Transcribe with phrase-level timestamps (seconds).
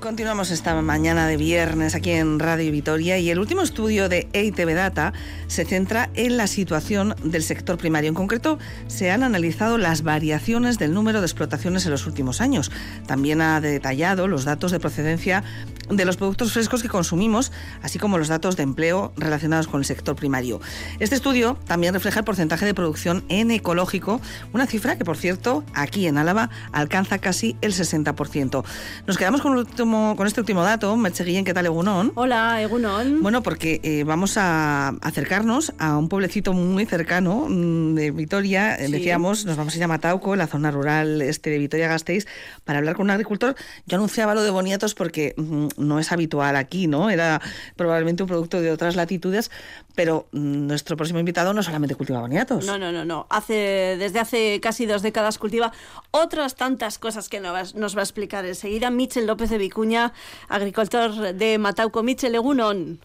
[0.00, 4.72] Continuamos esta mañana de viernes aquí en Radio Vitoria y el último estudio de EITB
[4.72, 5.12] Data
[5.48, 8.08] se centra en la situación del sector primario.
[8.08, 12.70] En concreto, se han analizado las variaciones del número de explotaciones en los últimos años.
[13.08, 15.42] También ha detallado los datos de procedencia
[15.90, 17.50] de los productos frescos que consumimos,
[17.82, 20.60] así como los datos de empleo relacionados con el sector primario.
[21.00, 24.20] Este estudio también refleja el porcentaje de producción en ecológico,
[24.52, 28.64] una cifra que, por cierto, aquí en Álava alcanza casi el 60%.
[29.06, 32.12] Nos quedamos con el último con este último dato, Merche Guillén, ¿qué tal, Egunon?
[32.14, 33.22] Hola, Egunon.
[33.22, 38.88] Bueno, porque eh, vamos a acercarnos a un pueblecito muy cercano mm, de Vitoria, eh,
[38.88, 42.26] decíamos, nos vamos a ir a Matauco, en la zona rural este de Vitoria-Gasteiz,
[42.64, 43.54] para hablar con un agricultor.
[43.86, 47.08] Yo anunciaba lo de boniatos porque mm, no es habitual aquí, ¿no?
[47.08, 47.40] Era
[47.74, 49.50] probablemente un producto de otras latitudes,
[49.94, 52.66] pero mm, nuestro próximo invitado no solamente cultiva boniatos.
[52.66, 53.26] No, no, no, no.
[53.30, 55.72] Hace, desde hace casi dos décadas cultiva
[56.10, 60.12] otras tantas cosas que nos, va a explicar enseguida Michel López de Vic Cuña,
[60.48, 62.02] agricultor de Matauco.
[62.02, 62.98] Michel, Egunon.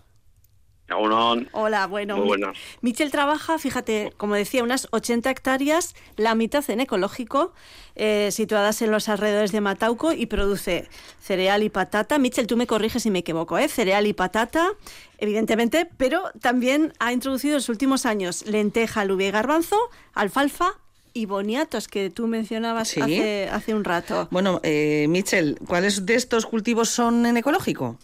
[0.87, 1.47] Egunon.
[1.51, 2.17] Hola, bueno.
[2.17, 2.41] Muy
[2.81, 7.53] Michel trabaja, fíjate, como decía, unas 80 hectáreas, la mitad en ecológico,
[7.93, 10.89] eh, situadas en los alrededores de Matauco y produce
[11.19, 12.17] cereal y patata.
[12.17, 13.67] Michel, tú me corriges si me equivoco, ¿eh?
[13.67, 14.71] Cereal y patata,
[15.19, 19.77] evidentemente, pero también ha introducido en los últimos años lenteja, alubia y garbanzo,
[20.15, 20.73] alfalfa,
[21.13, 24.27] y boniatos que tú mencionabas hace, hace, un rato.
[24.31, 27.97] Bueno, eh, Michel, ¿cuáles de estos cultivos son en ecológico?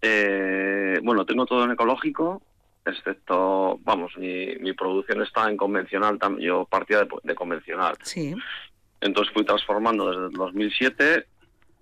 [0.00, 2.42] Eh, bueno, tengo todo en ecológico,
[2.84, 7.96] excepto, vamos, mi, mi producción está en convencional, yo partía de, convencional.
[8.02, 8.34] Sí.
[9.00, 11.26] Entonces fui transformando desde el 2007,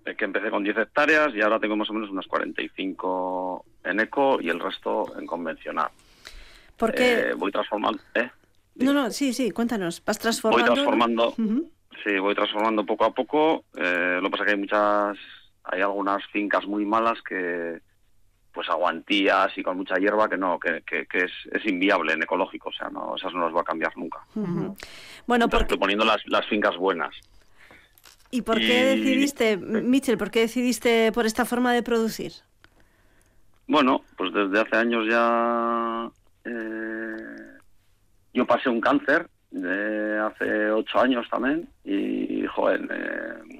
[0.05, 3.99] eh, que empecé con 10 hectáreas y ahora tengo más o menos unas 45 en
[3.99, 5.89] eco y el resto en convencional.
[6.77, 7.13] ¿Por qué?
[7.13, 8.29] Eh, voy transformando, ¿eh?
[8.75, 10.03] No, no, sí, sí, cuéntanos.
[10.05, 10.65] ¿Vas transformando?
[10.65, 11.35] Voy transformando,
[12.03, 13.65] sí, voy transformando poco a poco.
[13.75, 15.17] Eh, lo que pasa es que hay muchas,
[15.63, 17.81] hay algunas fincas muy malas que,
[18.53, 22.69] pues aguantías y con mucha hierba que no, que, que, es, es, inviable en ecológico,
[22.69, 24.19] o sea, no, esas no las va a cambiar nunca.
[25.25, 25.63] Bueno, porque...
[25.63, 27.15] Estoy poniendo las, las fincas buenas.
[28.29, 32.31] ¿Y por qué decidiste, Mitchell, por qué decidiste por esta forma de producir?
[33.67, 36.09] Bueno, pues desde hace años ya
[36.45, 36.80] eh,
[38.33, 43.59] yo pasé un cáncer de hace ocho años también y, joder, eh,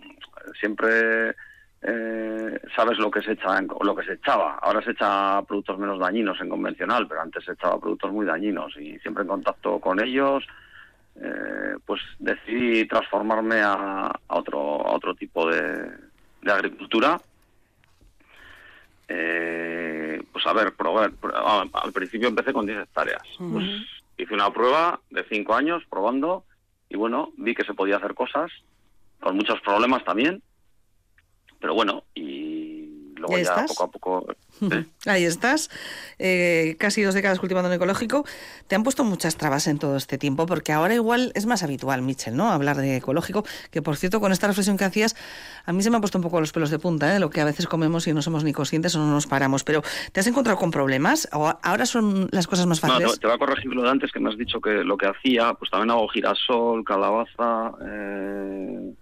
[0.59, 1.35] siempre
[1.81, 4.55] eh, sabes lo que se echa, lo que se echaba.
[4.61, 8.75] Ahora se echa productos menos dañinos en convencional, pero antes se echaba productos muy dañinos
[8.77, 10.45] y siempre en contacto con ellos,
[11.21, 15.91] eh, pues decidí transformarme a, otro, a otro tipo de,
[16.49, 17.19] agricultura.
[19.07, 21.11] pues a ver, probar,
[21.73, 23.21] al principio empecé con 10 hectáreas.
[23.37, 26.45] Pues hice una prueba de cinco años probando
[26.89, 28.51] y bueno, vi que se podía hacer cosas,
[29.21, 30.41] con muchos problemas también,
[31.59, 32.40] pero bueno, y
[33.21, 34.25] luego ya poco a poco
[35.05, 35.69] Ahí estás,
[36.19, 38.25] eh, casi dos décadas cultivando en ecológico.
[38.67, 42.01] Te han puesto muchas trabas en todo este tiempo, porque ahora igual es más habitual,
[42.01, 42.51] Michel, ¿no?
[42.51, 45.15] Hablar de ecológico, que por cierto, con esta reflexión que hacías,
[45.65, 47.19] a mí se me han puesto un poco los pelos de punta, ¿eh?
[47.19, 49.63] lo que a veces comemos y no somos ni conscientes o no nos paramos.
[49.63, 51.27] Pero, ¿te has encontrado con problemas?
[51.33, 53.09] ¿O ahora son las cosas más fáciles?
[53.09, 55.07] No, te, voy a corregir lo de antes, que me has dicho que lo que
[55.07, 57.71] hacía, pues también hago girasol, calabaza.
[57.83, 58.93] Eh,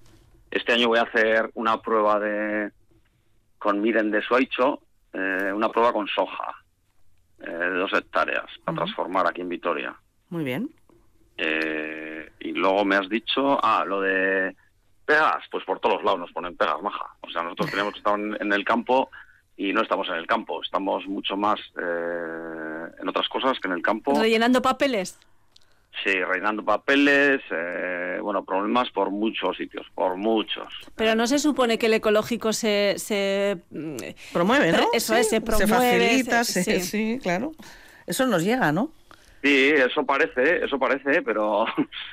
[0.52, 2.72] este año voy a hacer una prueba de
[3.60, 4.82] con Miren de Suaicho,
[5.14, 6.56] eh, una prueba con soja
[7.40, 9.96] eh, de dos hectáreas para transformar aquí en Vitoria.
[10.30, 10.70] Muy bien.
[11.38, 14.56] Eh, y luego me has dicho, ah, lo de
[15.06, 17.16] pegas, pues por todos lados nos ponen pegas, maja.
[17.22, 19.10] O sea, nosotros tenemos que estar en, el campo
[19.58, 23.82] y no estamos en el campo, estamos mucho más en otras cosas que en el
[23.82, 24.20] campo.
[24.20, 25.20] Rellenando papeles.
[26.04, 30.68] Sí, reinando papeles, eh, bueno, problemas por muchos sitios, por muchos.
[30.96, 32.96] Pero no se supone que el ecológico se...
[32.98, 33.98] se mm,
[34.32, 34.88] promueve, ¿no?
[34.94, 35.68] Eso es, se promueve.
[35.68, 37.20] Se facilita, sí.
[37.22, 37.52] claro.
[38.08, 38.92] Eso nos llega, ¿no?
[39.42, 41.66] Sí, eso parece, eso parece, pero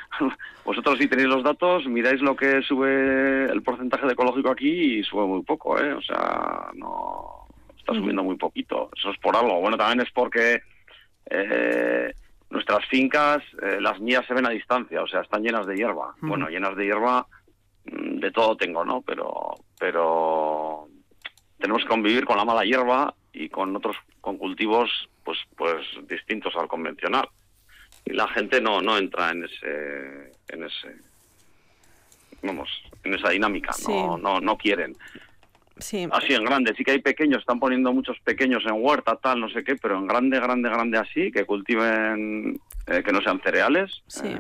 [0.64, 5.04] vosotros si tenéis los datos, miráis lo que sube el porcentaje de ecológico aquí y
[5.04, 5.92] sube muy poco, ¿eh?
[5.92, 7.46] O sea, no
[7.78, 8.90] está subiendo muy poquito.
[8.96, 9.60] Eso es por algo.
[9.60, 10.60] Bueno, también es porque...
[11.28, 12.14] Eh,
[12.56, 16.14] nuestras fincas, eh, las mías se ven a distancia, o sea, están llenas de hierba.
[16.22, 17.26] Bueno, llenas de hierba,
[17.84, 19.02] mm, de todo tengo, ¿no?
[19.02, 20.88] Pero, pero
[21.58, 24.90] tenemos que convivir con la mala hierba y con otros, con cultivos,
[25.22, 27.28] pues, pues distintos al convencional.
[28.06, 30.96] Y la gente no, no entra en ese, en ese,
[32.42, 32.70] vamos,
[33.04, 34.96] en esa dinámica, no, no, no quieren.
[35.78, 36.08] Sí.
[36.10, 39.48] Así en grande, sí que hay pequeños, están poniendo muchos pequeños en huerta, tal, no
[39.50, 44.02] sé qué, pero en grande, grande, grande así, que cultiven, eh, que no sean cereales,
[44.06, 44.26] Sí.
[44.28, 44.38] eh,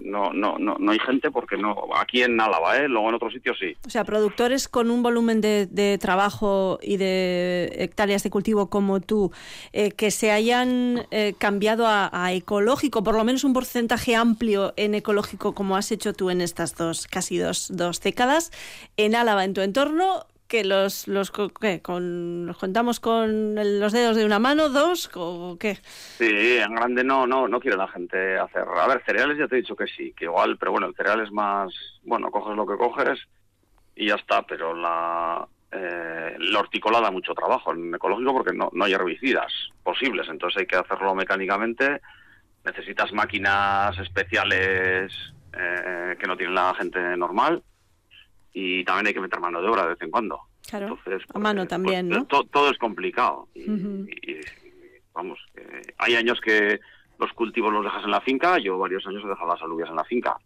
[0.00, 2.88] no, no, no, no hay gente porque no, aquí en Álava, ¿eh?
[2.88, 3.76] luego en otros sitios sí.
[3.84, 9.00] O sea, productores con un volumen de, de trabajo y de hectáreas de cultivo como
[9.00, 9.32] tú,
[9.72, 11.06] eh, que se hayan
[11.38, 16.12] cambiado a, a ecológico, por lo menos un porcentaje amplio en ecológico como has hecho
[16.12, 18.52] tú en estas dos, casi dos, dos décadas,
[18.96, 21.82] en Álava, en tu entorno, que los, los ¿qué?
[21.82, 25.78] Con, los contamos con los dedos de una mano, dos, o qué?
[26.18, 28.62] Sí, en grande no, no, no quiere la gente hacer.
[28.62, 31.20] A ver, cereales ya te he dicho que sí, que igual, pero bueno, el cereal
[31.20, 31.72] es más,
[32.02, 33.18] bueno, coges lo que coges
[33.94, 38.92] y ya está, pero la, eh, da mucho trabajo en ecológico porque no, no hay
[38.92, 39.52] herbicidas
[39.82, 42.00] posibles, entonces hay que hacerlo mecánicamente,
[42.64, 45.12] necesitas máquinas especiales
[45.52, 47.62] eh, que no tiene la gente normal
[48.58, 50.40] y también hay que meter mano de obra de vez en cuando.
[50.66, 52.26] Claro, Entonces, a mano pues, también, pues, ¿no?
[52.26, 53.48] to- todo es complicado.
[53.54, 54.40] Y, y- y,
[55.12, 55.62] vamos, que
[55.98, 56.80] hay años que
[57.18, 58.58] los cultivos los dejas en la finca.
[58.58, 60.36] Yo varios años he dejado las alubias en la finca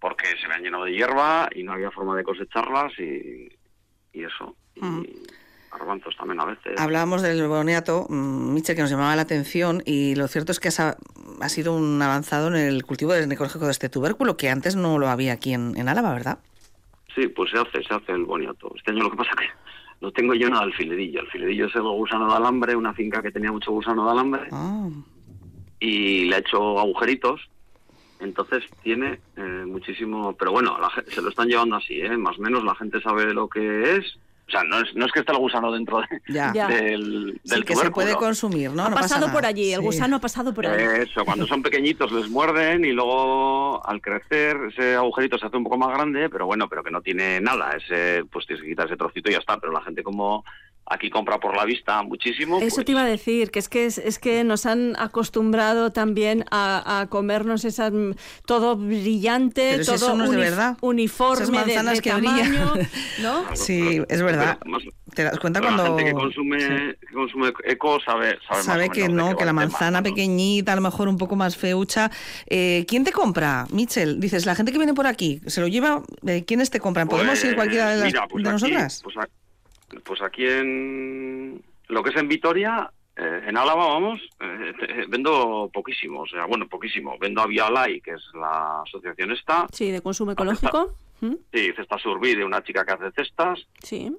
[0.00, 3.48] porque se me han llenado de hierba y no había forma de cosecharlas y,
[4.12, 4.54] y eso.
[4.74, 5.02] Y Ujú.
[5.72, 6.78] garbanzos también a veces.
[6.78, 10.68] Hablábamos del boniato, mm, Michel, que nos llamaba la atención y lo cierto es que
[10.68, 14.76] has- ha sido un avanzado en el cultivo del ecológico de este tubérculo que antes
[14.76, 16.38] no lo había aquí en, en Álava, ¿verdad?
[17.14, 18.72] Sí, pues se hace, se hace el boniato.
[18.76, 19.48] Este año lo que pasa que
[20.00, 21.20] lo tengo lleno de alfilerillo.
[21.20, 24.48] Alfilerillo es el gusano de alambre, una finca que tenía mucho gusano de alambre.
[24.52, 24.88] Ah,
[25.80, 27.40] y le ha hecho agujeritos.
[28.20, 32.18] Entonces tiene eh, muchísimo, pero bueno, la se lo están llevando así, ¿eh?
[32.18, 34.18] más o menos la gente sabe lo que es.
[34.50, 36.52] O sea, no es, no es que esté el gusano dentro de- ya.
[36.52, 36.66] Ya.
[36.66, 38.84] del, Sí, del que se puede consumir, ¿no?
[38.84, 39.86] ha No pasado por allí, el Sí.
[39.86, 40.82] gusano ha pasado por allí.
[41.08, 45.62] Eso, cuando son pequeñitos les muerden y luego al crecer ese agujerito se hace un
[45.64, 48.86] poco más grande, pero bueno, pero que no tiene nada, ese pues tienes que quitar
[48.86, 50.44] ese trocito y ya está, pero la gente como
[50.92, 52.58] aquí compra por la vista muchísimo.
[52.60, 55.92] Eso pues, te iba a decir, que es que es, es que nos han acostumbrado
[55.92, 58.10] también a, a comernos esas mm,
[58.44, 60.76] todo brillante, Pero si todo eso no es de unif- verdad.
[60.80, 62.32] uniforme Esas de- manzanas de, que tamaño,
[62.72, 62.88] brillan.
[63.22, 63.44] ¿no?
[63.54, 64.58] Sí, es verdad.
[64.66, 64.82] Más-
[65.14, 68.64] Te das cuenta pero cuando la gente que consume, que consume eco sabe, sabe, más
[68.64, 70.04] sabe que no, que la tema, manzana ¿no?
[70.04, 72.10] pequeñita, a lo mejor un poco más feucha.
[72.46, 74.20] Eh, ¿Quién te compra, Michel?
[74.20, 76.02] Dices, la gente que viene por aquí, ¿se lo lleva?
[76.26, 77.08] Eh, ¿Quiénes te compran?
[77.08, 79.00] ¿Podemos Pues, ir cualquiera de, las- mira, pues de aquí- nosotras?
[79.04, 79.28] Pues, a-
[80.04, 85.70] pues aquí en lo que es en Vitoria, eh, en Álava, vamos, eh, te- vendo
[85.72, 87.16] poquísimo, o sea, bueno, poquísimo.
[87.20, 90.94] Vendo a Vialai, que es la asociación esta, Sí, de consumo ecológico.
[91.20, 91.34] ¿Mm?
[91.52, 94.10] sí, Cesta Surbi, de una chica que hace cestas, Sí.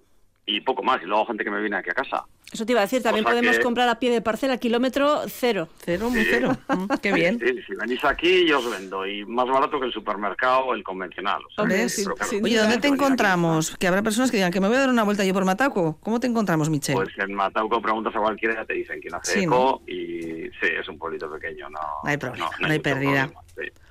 [0.46, 2.26] Y poco más, y luego gente que me viene aquí a casa.
[2.52, 4.58] Eso te iba a decir, también O sea podemos que- comprar a pie de parcela
[4.58, 5.70] kilómetro cero.
[5.86, 6.58] Cero, muy cero.
[6.68, 7.40] Mm, qué bien.
[7.40, 11.42] Sí, si venís aquí, yo os vendo, y más barato que el supermercado, el convencional.
[11.58, 11.88] Oye.
[11.88, 12.88] ¿dónde te aquí.
[12.88, 13.78] encontramos?
[13.78, 15.98] Que habrá personas que digan que me voy a dar una vuelta yo por Mataco.
[16.02, 16.96] ¿Cómo te encontramos, Michel?
[16.96, 20.02] Pues en Matauco preguntas a cualquiera y ya te dicen quién hace Sí, eco y
[20.60, 23.28] sí, es un pueblito pequeño, no, No hay problema, no hay pérdida.
[23.30, 23.82] problema, sí.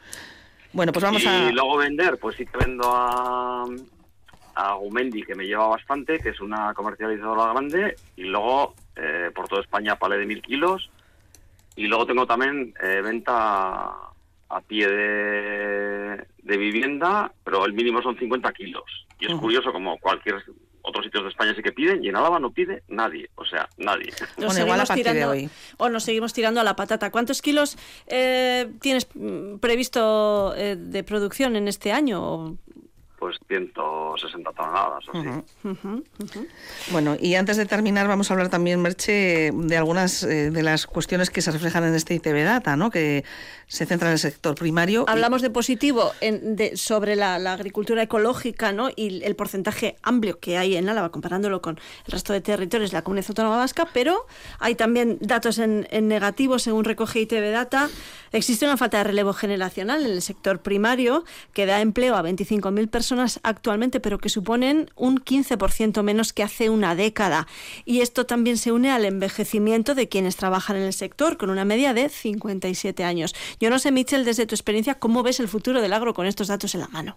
[0.74, 1.50] bueno, pues vamos y a...
[1.50, 3.64] luego vender, pues sí que vendo a,
[4.54, 9.48] a Gumendi, que me lleva bastante, que es una comercializadora grande, y luego eh, por
[9.48, 10.90] toda España palé de mil kilos,
[11.76, 13.94] y luego tengo también eh, venta
[14.50, 18.84] a pie de, de vivienda, pero el mínimo son 50 kilos.
[19.20, 20.42] Y es curioso, como cualquier
[20.82, 23.68] otros sitios de España sí que piden, y en Álava no pide nadie, o sea,
[23.76, 24.10] nadie.
[24.38, 25.50] Nos Bueno, igual a seguimos partir de tirando, hoy.
[25.76, 27.10] O nos seguimos tirando a la patata.
[27.10, 27.76] ¿Cuántos kilos
[28.06, 32.56] eh, tienes mm, previsto eh, de producción en este año?
[33.20, 35.28] Pues 160 toneladas, o así.
[36.90, 40.86] Bueno, y antes de terminar vamos a hablar también, Merche, de algunas eh, de las
[40.86, 42.90] cuestiones que se reflejan en este ITV Data, ¿no?
[42.90, 43.24] que
[43.66, 45.04] se centra en el sector primario.
[45.06, 48.88] y- Hablamos de positivo en- de- sobre la, la agricultura ecológica ¿no?
[48.96, 52.96] y el porcentaje amplio que hay en Álava comparándolo con el resto de territorios de
[52.96, 54.26] la comunidad autónoma vasca, pero
[54.60, 57.90] hay también datos en, en negativo según recoge ITV Data.
[58.32, 62.88] Existe una falta de relevo generacional en el sector primario que da empleo a 25.000
[62.88, 63.09] personas
[63.42, 67.46] actualmente, pero que suponen un 15% menos que hace una década.
[67.84, 71.64] Y esto también se une al envejecimiento de quienes trabajan en el sector, con una
[71.64, 73.34] media de 57 años.
[73.60, 76.48] Yo no sé, Michel, desde tu experiencia, ¿cómo ves el futuro del agro con estos
[76.48, 77.16] datos en la mano?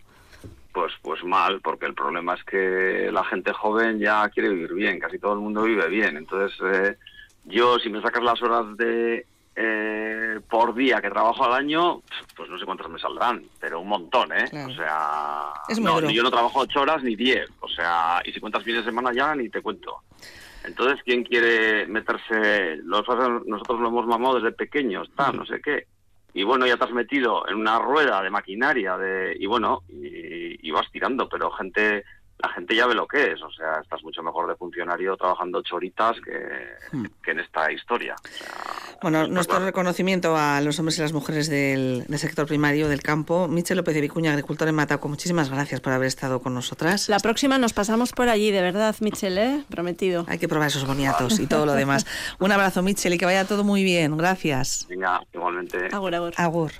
[0.71, 4.99] Pues, pues mal, porque el problema es que la gente joven ya quiere vivir bien,
[4.99, 6.17] casi todo el mundo vive bien.
[6.17, 6.97] Entonces, eh,
[7.45, 12.01] yo, si me sacas las horas de eh, por día que trabajo al año,
[12.35, 14.45] pues no sé cuántas me saldrán, pero un montón, ¿eh?
[14.49, 14.71] Claro.
[14.71, 16.09] O sea, Es no, duro.
[16.09, 19.11] yo no trabajo ocho horas ni diez, o sea, y si cuentas fines de semana
[19.13, 20.01] ya ni te cuento.
[20.63, 22.77] Entonces, ¿quién quiere meterse?
[22.83, 23.05] Los,
[23.45, 25.87] nosotros lo hemos mamado desde pequeños, tal, no sé qué.
[26.33, 30.67] Y bueno, ya te has metido en una rueda de maquinaria de, y bueno, y,
[30.67, 32.03] y vas tirando, pero gente
[32.41, 33.41] la gente ya ve lo que es.
[33.41, 36.41] O sea, estás mucho mejor de funcionario trabajando ocho horitas que,
[36.91, 37.05] Hmm.
[37.23, 38.15] que en esta historia.
[38.23, 38.53] O sea,
[39.03, 43.01] Bueno, está nuestro reconocimiento a los hombres y las mujeres del, del sector primario del
[43.01, 43.49] campo.
[43.49, 47.09] Michel López de Vicuña, agricultor en Matauco, muchísimas gracias por haber estado con nosotras.
[47.09, 49.63] La próxima nos pasamos por allí, de verdad, Michel, ¿eh?
[49.69, 50.25] Prometido.
[50.29, 52.05] Hay que probar esos boniatos y todo lo demás.
[52.39, 54.15] Un abrazo, Michel, y que vaya todo muy bien.
[54.15, 54.85] Gracias.
[54.87, 55.89] Venga, igualmente.
[55.91, 56.33] Agur, agur.
[56.37, 56.71] Agur.